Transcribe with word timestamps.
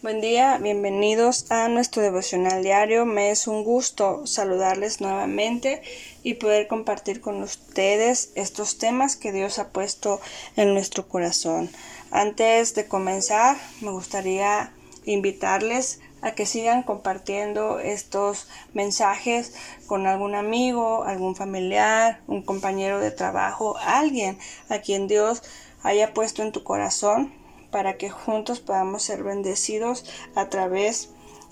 Buen 0.00 0.20
día, 0.20 0.58
bienvenidos 0.58 1.50
a 1.50 1.66
nuestro 1.66 2.02
devocional 2.02 2.62
diario. 2.62 3.04
Me 3.04 3.32
es 3.32 3.48
un 3.48 3.64
gusto 3.64 4.28
saludarles 4.28 5.00
nuevamente 5.00 5.82
y 6.22 6.34
poder 6.34 6.68
compartir 6.68 7.20
con 7.20 7.42
ustedes 7.42 8.30
estos 8.36 8.78
temas 8.78 9.16
que 9.16 9.32
Dios 9.32 9.58
ha 9.58 9.70
puesto 9.70 10.20
en 10.54 10.72
nuestro 10.72 11.08
corazón. 11.08 11.68
Antes 12.12 12.76
de 12.76 12.86
comenzar, 12.86 13.56
me 13.80 13.90
gustaría 13.90 14.72
invitarles 15.04 15.98
a 16.22 16.30
que 16.30 16.46
sigan 16.46 16.84
compartiendo 16.84 17.80
estos 17.80 18.46
mensajes 18.74 19.52
con 19.88 20.06
algún 20.06 20.36
amigo, 20.36 21.02
algún 21.02 21.34
familiar, 21.34 22.20
un 22.28 22.42
compañero 22.42 23.00
de 23.00 23.10
trabajo, 23.10 23.76
alguien 23.78 24.38
a 24.68 24.78
quien 24.78 25.08
Dios 25.08 25.42
haya 25.82 26.14
puesto 26.14 26.44
en 26.44 26.52
tu 26.52 26.62
corazón 26.62 27.32
para 27.70 27.96
que 27.96 28.10
juntos 28.10 28.60
podamos 28.60 29.02
ser 29.02 29.22
bendecidos 29.22 30.04
a 30.34 30.48
través 30.48 31.10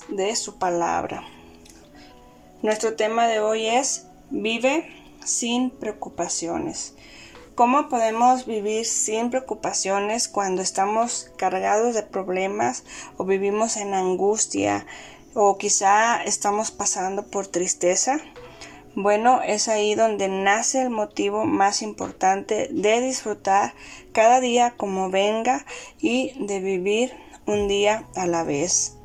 de 0.08 0.34
su 0.36 0.58
palabra. 0.58 1.24
Nuestro 2.62 2.94
tema 2.96 3.26
de 3.26 3.40
hoy 3.40 3.66
es 3.66 4.06
vive 4.30 4.88
sin 5.24 5.70
preocupaciones. 5.70 6.94
¿Cómo 7.54 7.88
podemos 7.88 8.44
vivir 8.44 8.84
sin 8.84 9.30
preocupaciones 9.30 10.28
cuando 10.28 10.62
estamos 10.62 11.30
cargados 11.36 11.94
de 11.94 12.02
problemas 12.02 12.84
o 13.16 13.24
vivimos 13.24 13.76
en 13.76 13.94
angustia 13.94 14.86
o 15.34 15.56
quizá 15.56 16.22
estamos 16.22 16.70
pasando 16.70 17.26
por 17.26 17.46
tristeza? 17.46 18.20
Bueno, 18.98 19.42
es 19.42 19.68
ahí 19.68 19.94
donde 19.94 20.26
nace 20.28 20.80
el 20.80 20.88
motivo 20.88 21.44
más 21.44 21.82
importante 21.82 22.70
de 22.72 23.02
disfrutar 23.02 23.74
cada 24.12 24.40
día 24.40 24.72
como 24.74 25.10
venga 25.10 25.66
y 26.00 26.32
de 26.46 26.60
vivir 26.60 27.12
un 27.44 27.68
día 27.68 28.08
a 28.16 28.26
la 28.26 28.42
vez. 28.42 28.96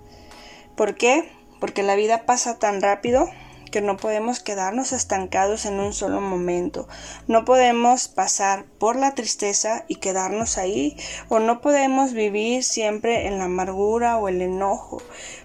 ¿Por 0.77 0.95
qué? 0.95 1.29
Porque 1.59 1.83
la 1.83 1.95
vida 1.95 2.25
pasa 2.25 2.57
tan 2.57 2.81
rápido 2.81 3.29
que 3.69 3.81
no 3.81 3.97
podemos 3.97 4.39
quedarnos 4.39 4.93
estancados 4.93 5.65
en 5.65 5.81
un 5.81 5.91
solo 5.91 6.21
momento. 6.21 6.87
No 7.27 7.43
podemos 7.43 8.07
pasar 8.07 8.63
por 8.79 8.95
la 8.95 9.13
tristeza 9.13 9.83
y 9.89 9.95
quedarnos 9.95 10.57
ahí 10.57 10.95
o 11.27 11.39
no 11.39 11.59
podemos 11.59 12.13
vivir 12.13 12.63
siempre 12.63 13.27
en 13.27 13.39
la 13.39 13.45
amargura 13.45 14.17
o 14.19 14.29
el 14.29 14.41
enojo. 14.41 15.01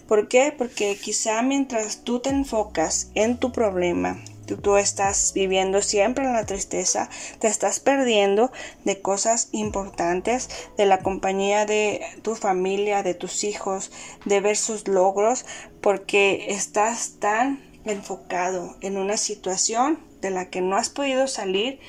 ¿Por 0.06 0.28
qué? 0.28 0.54
Porque 0.56 0.96
quizá 0.96 1.42
mientras 1.42 2.04
tú 2.04 2.20
te 2.20 2.30
enfocas 2.30 3.10
en 3.16 3.38
tu 3.38 3.50
problema, 3.50 4.18
tú, 4.46 4.76
estás 4.76 5.32
viviendo 5.34 5.82
siempre 5.82 6.24
en 6.24 6.32
la 6.32 6.46
tristeza, 6.46 7.10
te 7.40 7.48
estás 7.48 7.80
perdiendo 7.80 8.52
de 8.84 9.00
cosas 9.00 9.48
importantes, 9.52 10.48
de 10.76 10.86
la 10.86 11.00
compañía 11.00 11.66
de 11.66 12.00
tu 12.22 12.34
familia, 12.36 13.02
de 13.02 13.14
tus 13.14 13.42
hijos, 13.44 13.90
de 14.24 14.40
ver 14.40 14.56
sus 14.56 14.86
logros, 14.86 15.44
porque 15.80 16.46
estás 16.50 17.14
tan 17.18 17.64
enfocado 17.84 18.76
en 18.80 18.96
una 18.96 19.16
situación 19.16 19.98
de 20.20 20.30
la 20.30 20.50
que 20.50 20.60
no 20.60 20.76
has 20.76 20.90
podido 20.90 21.26
salir 21.26 21.80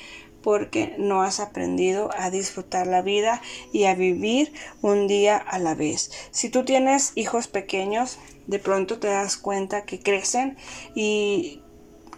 porque 0.42 0.94
no 0.98 1.22
has 1.22 1.40
aprendido 1.40 2.10
a 2.16 2.30
disfrutar 2.30 2.86
la 2.86 3.02
vida 3.02 3.42
y 3.72 3.84
a 3.84 3.94
vivir 3.94 4.52
un 4.82 5.08
día 5.08 5.36
a 5.36 5.58
la 5.58 5.74
vez. 5.74 6.10
Si 6.30 6.48
tú 6.48 6.64
tienes 6.64 7.12
hijos 7.16 7.48
pequeños, 7.48 8.18
de 8.46 8.58
pronto 8.58 8.98
te 8.98 9.08
das 9.08 9.36
cuenta 9.36 9.84
que 9.84 10.00
crecen 10.00 10.56
y 10.94 11.62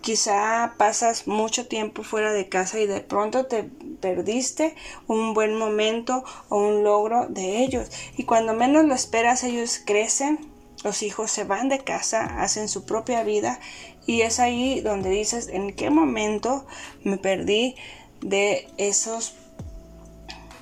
Quizá 0.00 0.74
pasas 0.78 1.26
mucho 1.26 1.66
tiempo 1.66 2.02
fuera 2.02 2.32
de 2.32 2.48
casa 2.48 2.80
y 2.80 2.86
de 2.86 3.00
pronto 3.00 3.46
te 3.46 3.64
perdiste 4.00 4.74
un 5.06 5.34
buen 5.34 5.56
momento 5.56 6.24
o 6.48 6.58
un 6.58 6.82
logro 6.82 7.26
de 7.28 7.58
ellos. 7.58 7.90
Y 8.16 8.24
cuando 8.24 8.54
menos 8.54 8.84
lo 8.84 8.94
esperas, 8.94 9.44
ellos 9.44 9.80
crecen, 9.84 10.38
los 10.82 11.02
hijos 11.02 11.30
se 11.30 11.44
van 11.44 11.68
de 11.68 11.80
casa, 11.80 12.24
hacen 12.40 12.68
su 12.68 12.84
propia 12.84 13.22
vida 13.22 13.60
y 14.06 14.22
es 14.22 14.40
ahí 14.40 14.80
donde 14.80 15.10
dices 15.10 15.48
en 15.48 15.74
qué 15.74 15.90
momento 15.90 16.64
me 17.04 17.18
perdí 17.18 17.76
de 18.22 18.68
esos 18.78 19.34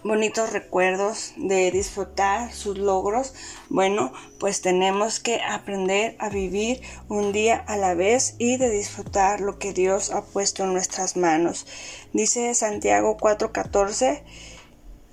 bonitos 0.09 0.53
recuerdos, 0.53 1.35
de 1.37 1.71
disfrutar 1.71 2.53
sus 2.53 2.79
logros, 2.79 3.35
bueno, 3.69 4.13
pues 4.41 4.63
tenemos 4.63 5.21
que 5.21 5.43
aprender 5.43 6.17
a 6.19 6.31
vivir 6.31 6.81
un 7.09 7.31
día 7.33 7.57
a 7.67 7.77
la 7.77 7.95
vez 7.95 8.35
y 8.39 8.57
de 8.57 8.71
disfrutar 8.71 9.41
lo 9.41 9.59
que 9.59 9.75
Dios 9.75 10.11
ha 10.11 10.25
puesto 10.25 10.65
en 10.65 10.73
nuestras 10.73 11.17
manos. 11.17 11.67
Dice 12.15 12.55
Santiago 12.55 13.19
4:14, 13.19 14.25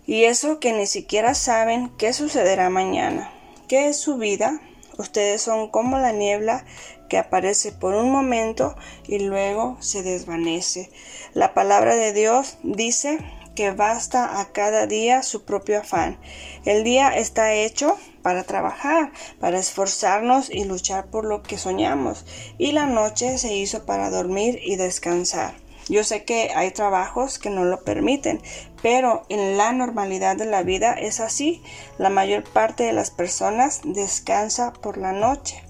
y 0.08 0.24
eso 0.24 0.60
que 0.60 0.72
ni 0.72 0.88
siquiera 0.88 1.34
saben 1.34 1.92
qué 1.98 2.14
sucederá 2.14 2.70
mañana. 2.70 3.32
¿Qué 3.68 3.90
es 3.90 3.98
su 3.98 4.18
vida? 4.18 4.62
Ustedes 4.98 5.42
son 5.42 5.70
como 5.70 5.98
la 5.98 6.14
niebla 6.14 6.66
que 7.10 7.18
aparece 7.18 7.74
por 7.74 7.96
un 7.96 8.12
momento 8.12 8.76
y 9.08 9.20
luego 9.20 9.78
se 9.82 10.04
desvanece. 10.04 10.90
La 11.34 11.54
palabra 11.54 11.96
de 11.96 12.14
Dios 12.14 12.58
dice 12.64 13.20
que 13.56 13.72
basta 13.72 14.40
a 14.40 14.52
cada 14.52 14.86
día 14.86 15.24
su 15.24 15.46
propio 15.46 15.80
afán. 15.80 16.20
El 16.66 16.84
día 16.84 17.16
está 17.18 17.54
hecho 17.54 17.98
para 18.22 18.44
trabajar, 18.44 19.12
para 19.40 19.60
esforzarnos 19.60 20.50
y 20.50 20.66
luchar 20.66 21.08
por 21.08 21.26
lo 21.26 21.42
que 21.42 21.58
soñamos, 21.58 22.26
y 22.58 22.72
la 22.72 22.86
noche 22.86 23.38
se 23.38 23.56
hizo 23.56 23.86
para 23.86 24.10
dormir 24.10 24.60
y 24.64 24.76
descansar. 24.76 25.56
Yo 25.88 26.04
sé 26.04 26.24
que 26.24 26.52
hay 26.56 26.72
trabajos 26.72 27.38
que 27.38 27.52
no 27.52 27.64
lo 27.64 27.84
permiten, 27.84 28.42
pero 28.82 29.26
en 29.30 29.58
la 29.58 29.72
normalidad 29.72 30.36
de 30.36 30.46
la 30.46 30.64
vida 30.64 30.94
es 30.94 31.20
así. 31.20 31.62
La 32.00 32.10
mayor 32.10 32.44
parte 32.44 32.84
de 32.84 32.94
las 32.94 33.12
personas 33.12 33.82
descansa 33.84 34.74
por 34.74 34.98
la 34.98 35.12
noche. 35.12 35.64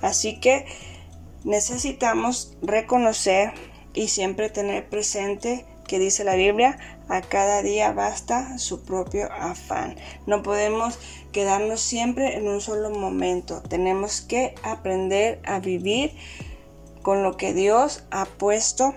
Así 0.00 0.40
que 0.40 0.66
necesitamos 1.44 2.56
reconocer 2.60 3.52
y 3.94 4.08
siempre 4.08 4.50
tener 4.50 4.88
presente 4.88 5.64
que 5.86 5.98
dice 5.98 6.24
la 6.24 6.34
Biblia, 6.34 6.78
a 7.12 7.20
cada 7.20 7.60
día 7.60 7.92
basta 7.92 8.56
su 8.58 8.84
propio 8.84 9.30
afán. 9.30 9.96
No 10.26 10.42
podemos 10.42 10.98
quedarnos 11.30 11.82
siempre 11.82 12.38
en 12.38 12.48
un 12.48 12.62
solo 12.62 12.88
momento. 12.88 13.62
Tenemos 13.62 14.22
que 14.22 14.54
aprender 14.62 15.38
a 15.44 15.60
vivir 15.60 16.16
con 17.02 17.22
lo 17.22 17.36
que 17.36 17.52
Dios 17.52 18.04
ha 18.10 18.24
puesto 18.24 18.94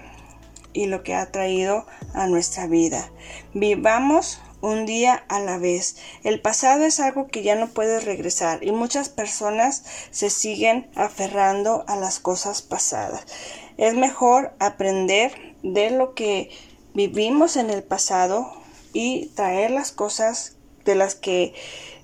y 0.72 0.86
lo 0.86 1.04
que 1.04 1.14
ha 1.14 1.30
traído 1.30 1.86
a 2.14 2.28
nuestra 2.28 2.68
vida. 2.68 3.12
Vivamos 3.54 4.40
un 4.62 4.86
día 4.86 5.26
a 5.28 5.42
la 5.42 5.58
vez. 5.58 5.98
El 6.24 6.40
pasado 6.40 6.86
es 6.86 7.02
algo 7.02 7.28
que 7.28 7.44
ya 7.44 7.56
no 7.56 7.68
puedes 7.68 8.06
regresar 8.06 8.64
y 8.64 8.72
muchas 8.72 9.10
personas 9.10 9.84
se 10.12 10.30
siguen 10.30 10.90
aferrando 10.96 11.84
a 11.88 11.98
las 11.98 12.20
cosas 12.20 12.62
pasadas. 12.62 13.26
Es 13.76 13.94
mejor 13.94 14.54
aprender 14.60 15.56
de 15.64 15.90
lo 15.90 16.14
que 16.14 16.50
vivimos 16.96 17.58
en 17.58 17.70
el 17.70 17.84
pasado 17.84 18.52
y 18.94 19.28
traer 19.36 19.70
las 19.70 19.92
cosas 19.92 20.56
de 20.86 20.96
las 20.96 21.14
que 21.14 21.54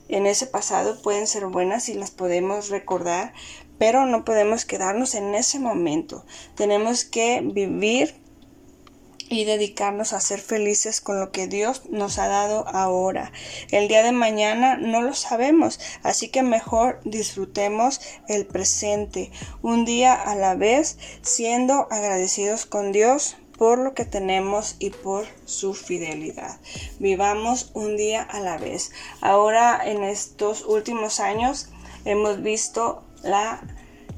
en 0.10 0.28
ese 0.28 0.46
pasado 0.46 1.02
pueden 1.02 1.26
ser 1.26 1.46
buenas 1.46 1.88
y 1.88 1.94
las 1.94 2.12
podemos 2.12 2.70
recordar, 2.70 3.34
pero 3.80 4.06
no 4.06 4.26
podemos 4.26 4.66
quedarnos 4.66 5.16
en 5.16 5.34
ese 5.34 5.58
momento. 5.58 6.26
Tenemos 6.56 7.06
que 7.06 7.42
vivir 7.42 8.22
y 9.30 9.46
dedicarnos 9.46 10.12
a 10.12 10.20
ser 10.20 10.42
felices 10.42 11.00
con 11.00 11.18
lo 11.18 11.32
que 11.32 11.48
Dios 11.48 11.84
nos 11.90 12.20
ha 12.20 12.28
dado 12.28 12.68
ahora. 12.68 13.32
El 13.72 13.88
día 13.88 14.04
de 14.04 14.12
mañana 14.12 14.76
no 14.76 15.02
lo 15.02 15.14
sabemos, 15.14 15.80
así 16.04 16.28
que 16.28 16.44
mejor 16.44 17.00
disfrutemos 17.06 18.02
el 18.28 18.46
presente, 18.46 19.32
un 19.62 19.86
día 19.86 20.14
a 20.14 20.36
la 20.36 20.56
vez, 20.56 20.98
siendo 21.22 21.88
agradecidos 21.90 22.66
con 22.66 22.92
Dios 22.92 23.38
por 23.62 23.78
lo 23.78 23.94
que 23.94 24.06
tenemos 24.06 24.76
y 24.80 24.90
por 24.90 25.28
su 25.46 25.76
fidelidad. 25.76 26.60
Vivamos 26.98 27.70
un 27.76 27.96
día 27.96 28.24
a 28.24 28.40
la 28.40 28.58
vez. 28.58 28.92
Ahora 29.22 29.80
en 29.86 30.04
estos 30.04 30.66
últimos 30.66 31.20
años 31.20 31.70
hemos 32.04 32.42
visto 32.42 33.04
la 33.22 33.62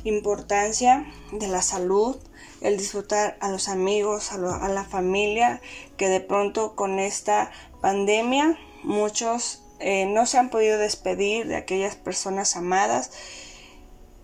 importancia 0.05 1.05
de 1.33 1.49
la 1.49 1.61
salud, 1.61 2.15
el 2.61 2.77
disfrutar 2.77 3.35
a 3.41 3.49
los 3.49 3.67
amigos, 3.67 4.31
a, 4.31 4.37
la 4.37 4.85
familia, 4.85 5.59
que 5.97 6.07
de 6.07 6.21
pronto 6.21 6.73
con 6.77 6.97
esta 6.97 7.51
pandemia 7.81 8.57
muchos 8.83 9.61
eh, 9.81 10.05
no 10.05 10.25
se 10.25 10.37
han 10.37 10.51
podido 10.51 10.77
despedir 10.77 11.47
de 11.47 11.57
aquellas 11.57 11.97
personas 11.97 12.55
amadas. 12.55 13.11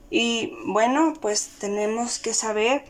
Y 0.10 0.54
bueno, 0.66 1.14
pues 1.20 1.50
tenemos 1.60 2.20
que 2.20 2.34
saber 2.34 2.86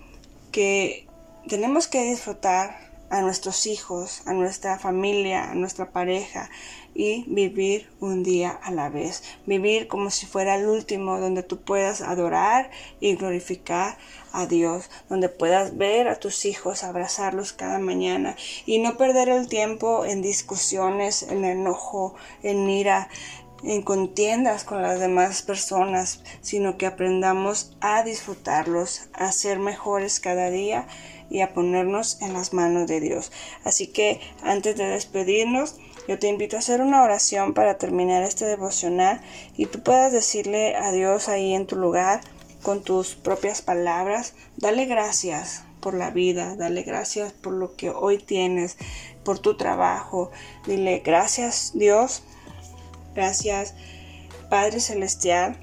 que 0.51 1.08
tenemos 1.47 1.88
que 1.88 2.03
disfrutar 2.03 2.89
a 3.09 3.21
nuestros 3.21 3.65
hijos, 3.65 4.21
a 4.25 4.33
nuestra 4.33 4.77
familia, 4.77 5.50
a 5.50 5.56
nuestra 5.56 5.91
pareja 5.91 6.50
y 6.94 7.24
vivir 7.27 7.89
un 8.00 8.24
día 8.24 8.51
a 8.51 8.71
la 8.71 8.89
vez. 8.89 9.24
Vivir 9.45 9.88
como 9.88 10.12
si 10.12 10.25
fuera 10.25 10.56
el 10.56 10.68
último, 10.68 11.19
donde 11.19 11.44
tú 11.44 11.62
puedas 11.62 12.01
adorar 12.01 12.69
y 13.00 13.15
glorificar 13.15 13.97
a 14.31 14.45
Dios, 14.45 14.89
donde 15.09 15.30
puedas 15.30 15.77
ver 15.77 16.07
a 16.07 16.19
tus 16.19 16.45
hijos, 16.45 16.83
abrazarlos 16.83 17.53
cada 17.53 17.80
mañana 17.80 18.35
y 18.65 18.80
no 18.80 18.97
perder 18.97 19.30
el 19.30 19.47
tiempo 19.47 20.06
en 20.06 20.21
discusiones, 20.21 21.24
en 21.24 21.45
enojo, 21.45 22.15
en 22.44 22.69
ira, 22.69 23.09
en 23.63 23.81
contiendas 23.81 24.63
con 24.63 24.81
las 24.81 25.00
demás 25.00 25.42
personas, 25.42 26.24
sino 26.42 26.77
que 26.77 26.85
aprendamos 26.85 27.75
a 27.81 28.03
disfrutarlos, 28.03 29.09
a 29.13 29.31
ser 29.31 29.59
mejores 29.59 30.19
cada 30.19 30.50
día 30.50 30.88
y 31.29 31.41
a 31.41 31.53
ponernos 31.53 32.21
en 32.21 32.33
las 32.33 32.53
manos 32.53 32.87
de 32.87 32.99
Dios. 32.99 33.31
Así 33.63 33.87
que 33.87 34.19
antes 34.43 34.75
de 34.77 34.85
despedirnos, 34.85 35.75
yo 36.07 36.17
te 36.19 36.27
invito 36.27 36.55
a 36.55 36.59
hacer 36.59 36.81
una 36.81 37.03
oración 37.03 37.53
para 37.53 37.77
terminar 37.77 38.23
este 38.23 38.45
devocional 38.45 39.21
y 39.55 39.67
tú 39.67 39.81
puedas 39.81 40.11
decirle 40.11 40.75
a 40.75 40.91
Dios 40.91 41.29
ahí 41.29 41.53
en 41.53 41.67
tu 41.67 41.75
lugar 41.75 42.21
con 42.63 42.83
tus 42.83 43.15
propias 43.15 43.61
palabras, 43.61 44.33
dale 44.57 44.85
gracias 44.85 45.63
por 45.79 45.93
la 45.93 46.09
vida, 46.09 46.55
dale 46.57 46.83
gracias 46.83 47.31
por 47.31 47.53
lo 47.53 47.75
que 47.75 47.89
hoy 47.89 48.17
tienes, 48.17 48.77
por 49.23 49.39
tu 49.39 49.55
trabajo. 49.55 50.29
Dile 50.65 50.99
gracias 50.99 51.71
Dios 51.73 52.23
Gracias, 53.15 53.73
Padre 54.49 54.79
Celestial, 54.79 55.57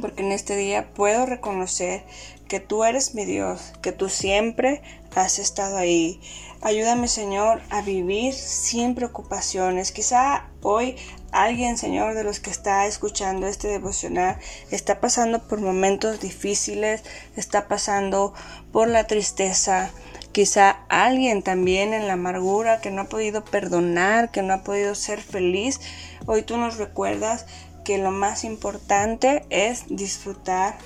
porque 0.00 0.22
en 0.22 0.32
este 0.32 0.56
día 0.56 0.92
puedo 0.94 1.26
reconocer 1.26 2.02
que 2.48 2.60
tú 2.60 2.84
eres 2.84 3.14
mi 3.14 3.24
Dios, 3.24 3.72
que 3.82 3.92
tú 3.92 4.08
siempre 4.08 4.82
has 5.14 5.38
estado 5.38 5.76
ahí. 5.76 6.20
Ayúdame, 6.62 7.08
Señor, 7.08 7.60
a 7.70 7.82
vivir 7.82 8.34
sin 8.34 8.94
preocupaciones. 8.94 9.92
Quizá 9.92 10.48
hoy 10.62 10.96
alguien, 11.32 11.76
Señor, 11.76 12.14
de 12.14 12.24
los 12.24 12.40
que 12.40 12.50
está 12.50 12.86
escuchando 12.86 13.46
este 13.46 13.68
devocional, 13.68 14.38
está 14.70 15.00
pasando 15.00 15.46
por 15.46 15.60
momentos 15.60 16.20
difíciles, 16.20 17.02
está 17.36 17.68
pasando 17.68 18.34
por 18.72 18.88
la 18.88 19.06
tristeza, 19.06 19.90
Quizá 20.36 20.84
alguien 20.90 21.40
también 21.40 21.94
en 21.94 22.08
la 22.08 22.12
amargura 22.12 22.82
que 22.82 22.90
no 22.90 23.00
ha 23.00 23.04
podido 23.08 23.42
perdonar, 23.42 24.30
que 24.30 24.42
no 24.42 24.52
ha 24.52 24.64
podido 24.64 24.94
ser 24.94 25.22
feliz. 25.22 25.80
Hoy 26.26 26.42
tú 26.42 26.58
nos 26.58 26.76
recuerdas 26.76 27.46
que 27.86 27.96
lo 27.96 28.10
más 28.10 28.44
importante 28.44 29.46
es 29.48 29.84
disfrutar 29.88 30.76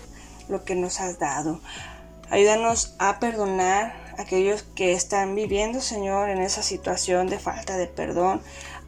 lo 0.50 0.64
que 0.64 0.74
nos 0.74 1.00
has 1.00 1.18
dado. 1.18 1.60
Ayúdanos 2.30 2.94
a 2.98 3.18
perdonar 3.18 3.92
a 4.16 4.22
aquellos 4.22 4.62
que 4.62 4.92
están 4.92 5.34
viviendo, 5.34 5.80
Señor, 5.80 6.28
en 6.28 6.38
esa 6.38 6.62
situación 6.62 7.28
de 7.28 7.40
falta 7.40 7.76
de 7.76 7.88
perdón. 7.88 8.40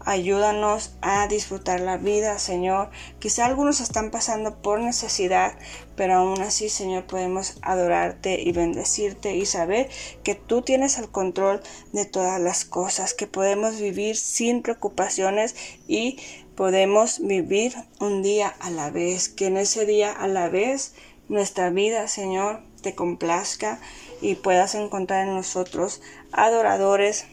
Ayúdanos 0.05 0.94
a 1.00 1.26
disfrutar 1.29 1.81
la 1.81 1.97
vida, 1.97 2.38
Señor. 2.38 2.91
Quizá 3.20 3.47
algunos 3.47 3.81
están 3.81 4.11
pasando 4.11 4.61
por 4.61 4.81
necesidad, 4.81 5.56
pero 5.97 6.14
aún 6.14 6.41
así, 6.41 6.69
Señor, 6.69 7.05
podemos 7.06 7.59
adorarte 7.62 8.41
y 8.41 8.53
bendecirte 8.53 9.37
y 9.37 9.47
saber 9.47 9.88
que 10.25 10.35
tú 10.35 10.62
tienes 10.62 10.99
el 10.99 11.08
control 11.08 11.62
de 11.93 12.05
todas 12.05 12.41
las 12.41 12.65
cosas, 12.65 13.15
que 13.15 13.26
podemos 13.29 13.79
vivir 13.79 14.17
sin 14.17 14.62
preocupaciones 14.62 15.55
y 15.87 16.19
podemos 16.56 17.20
vivir 17.20 17.75
un 18.00 18.23
día 18.23 18.55
a 18.61 18.70
la 18.70 18.91
vez, 18.91 19.29
que 19.29 19.47
en 19.47 19.56
ese 19.56 19.87
día 19.87 20.12
a 20.12 20.26
la 20.26 20.49
vez 20.49 20.94
nuestra 21.32 21.70
vida, 21.70 22.08
Señor, 22.08 22.61
te 22.82 22.94
complazca 22.94 23.81
y 24.20 24.34
puedas 24.34 24.75
encontrar 24.75 25.26
en 25.26 25.34
nosotros 25.34 26.02
adoradores 26.31 27.25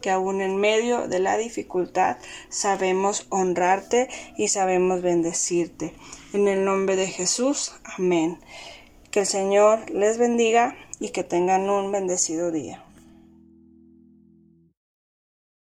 que 0.00 0.10
aún 0.10 0.40
en 0.40 0.56
medio 0.56 1.08
de 1.08 1.18
la 1.18 1.36
dificultad 1.36 2.18
sabemos 2.50 3.26
honrarte 3.30 4.08
y 4.36 4.48
sabemos 4.48 5.02
bendecirte. 5.02 5.92
En 6.32 6.46
el 6.46 6.64
nombre 6.64 6.94
de 6.94 7.08
Jesús, 7.08 7.72
amén. 7.96 8.38
Que 9.10 9.20
el 9.20 9.26
Señor 9.26 9.90
les 9.90 10.18
bendiga 10.18 10.76
y 11.00 11.08
que 11.08 11.24
tengan 11.24 11.68
un 11.68 11.90
bendecido 11.90 12.52
día. 12.52 12.84